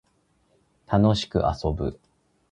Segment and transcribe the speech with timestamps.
[0.87, 1.99] 楽しく遊ぶ